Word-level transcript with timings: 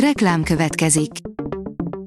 Reklám 0.00 0.42
következik. 0.42 1.10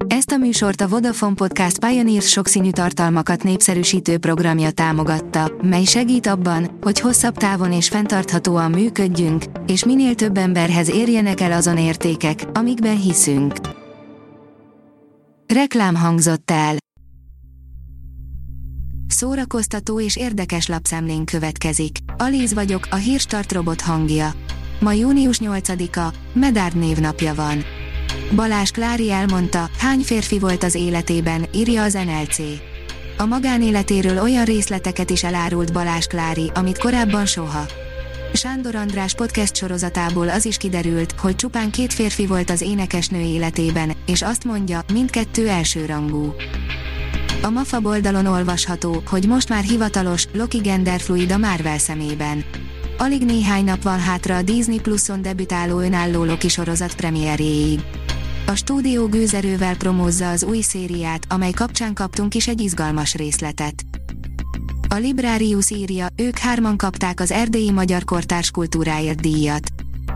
Ezt 0.06 0.30
a 0.30 0.36
műsort 0.36 0.80
a 0.80 0.88
Vodafone 0.88 1.34
Podcast 1.34 1.78
Pioneers 1.78 2.28
sokszínű 2.28 2.70
tartalmakat 2.70 3.42
népszerűsítő 3.42 4.18
programja 4.18 4.70
támogatta, 4.70 5.52
mely 5.62 5.84
segít 5.84 6.26
abban, 6.26 6.78
hogy 6.80 7.00
hosszabb 7.00 7.36
távon 7.36 7.72
és 7.72 7.88
fenntarthatóan 7.88 8.70
működjünk, 8.70 9.44
és 9.66 9.84
minél 9.84 10.14
több 10.14 10.36
emberhez 10.36 10.90
érjenek 10.90 11.40
el 11.40 11.52
azon 11.52 11.78
értékek, 11.78 12.44
amikben 12.52 13.00
hiszünk. 13.00 13.54
Reklám 15.54 15.94
hangzott 15.94 16.50
el. 16.50 16.76
Szórakoztató 19.06 20.00
és 20.00 20.16
érdekes 20.16 20.66
lapszemlén 20.66 21.24
következik. 21.24 21.98
Alíz 22.16 22.54
vagyok, 22.54 22.86
a 22.90 22.96
hírstart 22.96 23.52
robot 23.52 23.80
hangja. 23.80 24.30
Ma 24.80 24.92
június 24.92 25.38
8-a, 25.42 26.14
Medárd 26.32 26.76
névnapja 26.76 27.34
van. 27.34 27.64
Balázs 28.34 28.70
Klári 28.70 29.10
elmondta, 29.10 29.70
hány 29.78 30.00
férfi 30.00 30.38
volt 30.38 30.62
az 30.62 30.74
életében, 30.74 31.46
írja 31.52 31.82
az 31.82 31.92
NLC. 31.92 32.38
A 33.16 33.24
magánéletéről 33.24 34.18
olyan 34.22 34.44
részleteket 34.44 35.10
is 35.10 35.24
elárult 35.24 35.72
Balázs 35.72 36.06
Klári, 36.06 36.50
amit 36.54 36.78
korábban 36.78 37.26
soha. 37.26 37.66
Sándor 38.32 38.74
András 38.74 39.14
podcast 39.14 39.56
sorozatából 39.56 40.28
az 40.28 40.44
is 40.44 40.56
kiderült, 40.56 41.12
hogy 41.12 41.36
csupán 41.36 41.70
két 41.70 41.92
férfi 41.92 42.26
volt 42.26 42.50
az 42.50 42.60
énekesnő 42.60 43.20
életében, 43.20 43.92
és 44.06 44.22
azt 44.22 44.44
mondja, 44.44 44.84
mindkettő 44.92 45.48
elsőrangú. 45.48 46.34
A 47.42 47.50
MAFA 47.50 47.80
oldalon 47.82 48.26
olvasható, 48.26 49.02
hogy 49.06 49.26
most 49.26 49.48
már 49.48 49.62
hivatalos, 49.62 50.26
Loki 50.32 50.58
genderfluid 50.58 51.32
a 51.32 51.38
Marvel 51.38 51.78
szemében. 51.78 52.44
Alig 52.98 53.24
néhány 53.24 53.64
nap 53.64 53.82
van 53.82 53.98
hátra 53.98 54.36
a 54.36 54.42
Disney 54.42 54.80
Pluson 54.80 55.22
debütáló 55.22 55.78
önálló 55.78 56.24
Loki 56.24 56.48
sorozat 56.48 56.94
premierjéig. 56.94 57.80
A 58.46 58.54
stúdió 58.54 59.06
gőzerővel 59.06 59.76
promózza 59.76 60.30
az 60.30 60.42
új 60.42 60.60
szériát, 60.60 61.26
amely 61.28 61.50
kapcsán 61.50 61.94
kaptunk 61.94 62.34
is 62.34 62.48
egy 62.48 62.60
izgalmas 62.60 63.14
részletet. 63.14 63.84
A 64.88 64.94
Librarius 64.94 65.70
írja, 65.70 66.06
ők 66.16 66.38
hárman 66.38 66.76
kapták 66.76 67.20
az 67.20 67.30
erdélyi 67.30 67.70
magyar 67.70 68.04
kortárs 68.04 68.50
kultúráért 68.50 69.20
díjat. 69.20 69.68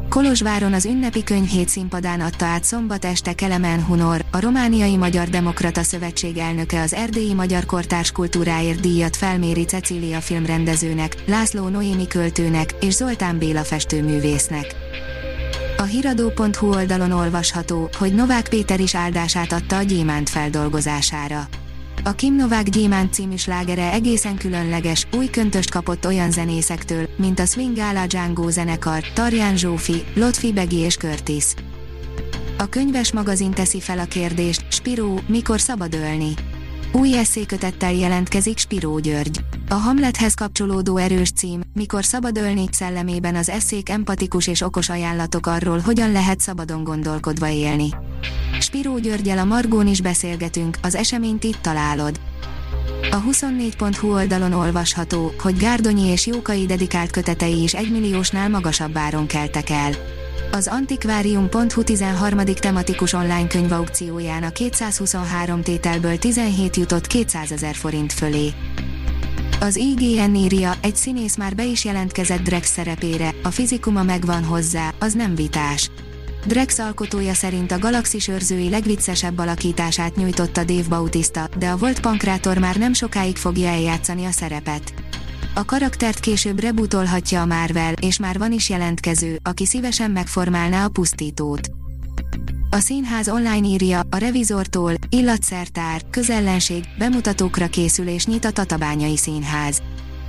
Kolozsváron 0.08 0.72
az 0.72 0.84
ünnepi 0.84 1.24
könyvhét 1.24 1.68
színpadán 1.68 2.20
adta 2.20 2.44
át 2.44 2.64
szombat 2.64 3.04
este 3.04 3.32
Kelemen 3.32 3.84
Hunor, 3.84 4.24
a 4.30 4.40
Romániai 4.40 4.96
Magyar 4.96 5.28
Demokrata 5.28 5.82
Szövetség 5.82 6.36
elnöke 6.36 6.80
az 6.80 6.94
erdélyi 6.94 7.34
magyar 7.34 7.66
kortárs 7.66 8.12
kultúráért 8.12 8.80
díjat 8.80 9.16
felméri 9.16 9.64
Cecília 9.64 10.20
filmrendezőnek, 10.20 11.16
László 11.26 11.68
Noémi 11.68 12.06
költőnek 12.06 12.74
és 12.80 12.92
Zoltán 12.92 13.38
Béla 13.38 13.64
festőművésznek. 13.64 14.74
A 15.76 15.82
hiradó.hu 15.82 16.74
oldalon 16.74 17.10
olvasható, 17.10 17.88
hogy 17.98 18.14
Novák 18.14 18.48
Péter 18.48 18.80
is 18.80 18.94
áldását 18.94 19.52
adta 19.52 19.76
a 19.76 19.82
gyémánt 19.82 20.30
feldolgozására. 20.30 21.48
A 22.04 22.12
Kim 22.12 22.34
Novák 22.34 22.68
Gyémánt 22.68 23.12
című 23.12 23.36
slágere 23.36 23.92
egészen 23.92 24.36
különleges, 24.36 25.06
új 25.16 25.26
köntöst 25.26 25.70
kapott 25.70 26.06
olyan 26.06 26.30
zenészektől, 26.30 27.08
mint 27.16 27.38
a 27.38 27.44
Swing 27.44 27.76
Gala 27.76 28.06
Django 28.06 28.50
zenekar, 28.50 29.12
Tarján 29.12 29.56
Zsófi, 29.56 30.04
Lotfi 30.14 30.52
Begi 30.52 30.76
és 30.76 30.96
Curtis. 30.96 31.44
A 32.58 32.68
könyves 32.68 33.12
magazin 33.12 33.50
teszi 33.50 33.80
fel 33.80 33.98
a 33.98 34.04
kérdést, 34.04 34.64
Spiró, 34.72 35.20
mikor 35.26 35.60
szabad 35.60 35.94
ölni? 35.94 36.34
Új 36.98 37.16
eszékötettel 37.16 37.92
jelentkezik 37.92 38.58
Spiró 38.58 38.98
György. 38.98 39.44
A 39.68 39.74
Hamlethez 39.74 40.34
kapcsolódó 40.34 40.96
erős 40.96 41.30
cím, 41.30 41.60
mikor 41.72 42.04
szabad 42.04 42.38
ölni 42.38 42.64
szellemében 42.70 43.34
az 43.34 43.48
eszék 43.48 43.88
empatikus 43.88 44.46
és 44.46 44.60
okos 44.60 44.88
ajánlatok 44.88 45.46
arról, 45.46 45.78
hogyan 45.78 46.12
lehet 46.12 46.40
szabadon 46.40 46.84
gondolkodva 46.84 47.48
élni. 47.48 47.88
Spiró 48.60 48.98
Györgyel 48.98 49.38
a 49.38 49.44
Margón 49.44 49.86
is 49.86 50.00
beszélgetünk, 50.00 50.78
az 50.82 50.94
eseményt 50.94 51.44
itt 51.44 51.60
találod. 51.60 52.20
A 53.10 53.22
24.hu 53.30 54.12
oldalon 54.12 54.52
olvasható, 54.52 55.32
hogy 55.38 55.56
Gárdonyi 55.56 56.06
és 56.06 56.26
Jókai 56.26 56.66
dedikált 56.66 57.10
kötetei 57.10 57.62
is 57.62 57.74
egymilliósnál 57.74 58.48
magasabb 58.48 58.96
áron 58.96 59.26
keltek 59.26 59.70
el. 59.70 59.92
Az 60.54 60.66
Antikvárium.hu 60.66 61.82
13. 61.82 62.44
tematikus 62.44 63.12
online 63.12 63.46
könyvaukcióján 63.46 64.42
a 64.42 64.50
223 64.50 65.62
tételből 65.62 66.18
17 66.18 66.76
jutott 66.76 67.06
200 67.06 67.52
ezer 67.52 67.74
forint 67.74 68.12
fölé. 68.12 68.52
Az 69.60 69.76
IGN 69.76 70.34
írja, 70.34 70.74
egy 70.82 70.96
színész 70.96 71.36
már 71.36 71.54
be 71.54 71.64
is 71.64 71.84
jelentkezett 71.84 72.42
Drex 72.42 72.72
szerepére, 72.72 73.34
a 73.42 73.50
fizikuma 73.50 74.02
megvan 74.02 74.44
hozzá, 74.44 74.92
az 74.98 75.12
nem 75.12 75.34
vitás. 75.34 75.90
Drex 76.46 76.78
alkotója 76.78 77.34
szerint 77.34 77.72
a 77.72 77.78
galaxis 77.78 78.28
őrzői 78.28 78.68
legviccesebb 78.68 79.38
alakítását 79.38 80.16
nyújtotta 80.16 80.64
Dave 80.64 80.88
Bautista, 80.88 81.48
de 81.58 81.68
a 81.68 81.76
volt 81.76 82.00
pankrátor 82.00 82.58
már 82.58 82.76
nem 82.76 82.92
sokáig 82.92 83.36
fogja 83.36 83.68
eljátszani 83.68 84.24
a 84.24 84.30
szerepet. 84.30 85.03
A 85.56 85.64
karaktert 85.64 86.20
később 86.20 86.60
rebutolhatja 86.60 87.40
a 87.40 87.46
Marvel, 87.46 87.92
és 87.92 88.18
már 88.18 88.38
van 88.38 88.52
is 88.52 88.70
jelentkező, 88.70 89.38
aki 89.42 89.66
szívesen 89.66 90.10
megformálná 90.10 90.84
a 90.84 90.88
pusztítót. 90.88 91.68
A 92.70 92.78
színház 92.78 93.28
online 93.28 93.66
írja, 93.66 94.00
a 94.10 94.16
revizortól, 94.16 94.92
illatszertár, 95.08 96.02
közellenség, 96.10 96.84
bemutatókra 96.98 97.66
készül 97.66 98.06
és 98.06 98.26
nyit 98.26 98.44
a 98.44 98.50
Tatabányai 98.50 99.16
Színház. 99.16 99.82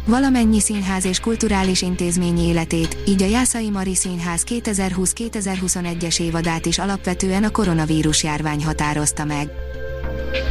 Valamennyi 0.06 0.60
színház 0.60 1.06
és 1.06 1.20
kulturális 1.20 1.82
intézmény 1.82 2.40
életét, 2.40 2.98
így 3.08 3.24
a 3.24 3.28
Jászai 3.28 3.70
Mari 3.70 3.96
Színház 3.96 4.44
2020-2021-es 4.48 6.22
évadát 6.22 6.66
is 6.66 6.80
alapvetően 6.80 7.44
a 7.44 7.50
koronavírus 7.50 8.24
járvány 8.24 8.64
határozta 8.64 9.26
meg. 9.26 9.65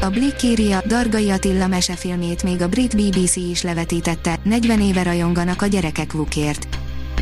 A 0.00 0.08
Blick 0.08 0.42
írja, 0.42 0.80
Dargai 0.86 1.30
Attila 1.30 1.66
mesefilmét 1.66 2.42
még 2.42 2.62
a 2.62 2.68
brit 2.68 2.96
BBC 2.96 3.36
is 3.36 3.62
levetítette, 3.62 4.38
40 4.42 4.80
éve 4.80 5.02
rajonganak 5.02 5.62
a 5.62 5.66
gyerekek 5.66 6.12
vukért. 6.12 6.68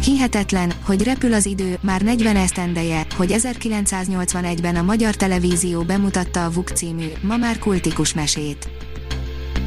Hihetetlen, 0.04 0.72
hogy 0.84 1.02
repül 1.02 1.32
az 1.32 1.46
idő, 1.46 1.78
már 1.80 2.02
40 2.02 2.36
esztendeje, 2.36 3.06
hogy 3.16 3.34
1981-ben 3.38 4.76
a 4.76 4.82
magyar 4.82 5.14
televízió 5.14 5.82
bemutatta 5.82 6.44
a 6.44 6.50
VUK 6.50 6.68
című, 6.68 7.06
ma 7.20 7.36
már 7.36 7.58
kultikus 7.58 8.14
mesét. 8.14 8.70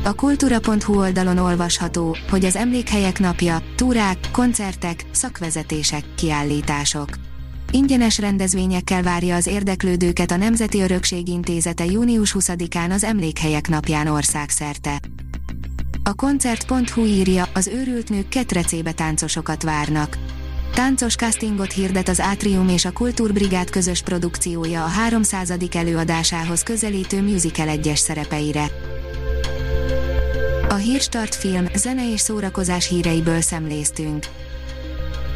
A 0.03 0.13
kultúra.hu 0.13 0.97
oldalon 0.97 1.37
olvasható, 1.37 2.17
hogy 2.29 2.45
az 2.45 2.55
emlékhelyek 2.55 3.19
napja, 3.19 3.61
túrák, 3.75 4.17
koncertek, 4.31 5.05
szakvezetések, 5.11 6.03
kiállítások. 6.15 7.09
Ingyenes 7.71 8.19
rendezvényekkel 8.19 9.03
várja 9.03 9.35
az 9.35 9.47
érdeklődőket 9.47 10.31
a 10.31 10.35
Nemzeti 10.35 10.81
Örökség 10.81 11.27
Intézete 11.27 11.85
június 11.85 12.35
20-án 12.39 12.91
az 12.91 13.03
Emlékhelyek 13.03 13.67
napján 13.67 14.07
országszerte. 14.07 14.99
A 16.03 16.13
koncert.hu 16.13 17.05
írja, 17.05 17.49
az 17.53 17.67
őrült 17.67 18.09
nők 18.09 18.29
ketrecébe 18.29 18.91
táncosokat 18.91 19.63
várnak. 19.63 20.17
Táncos 20.73 21.15
castingot 21.15 21.71
hirdet 21.71 22.09
az 22.09 22.19
Átrium 22.19 22.69
és 22.69 22.85
a 22.85 22.91
Kultúrbrigád 22.91 23.69
közös 23.69 24.01
produkciója 24.01 24.83
a 24.83 24.87
300. 24.87 25.53
előadásához 25.71 26.63
közelítő 26.63 27.21
musical 27.21 27.67
egyes 27.67 27.99
szerepeire. 27.99 28.65
A 30.69 30.73
Hírstart 30.73 31.35
film, 31.35 31.65
zene 31.75 32.11
és 32.11 32.19
szórakozás 32.19 32.87
híreiből 32.87 33.41
szemléztünk. 33.41 34.25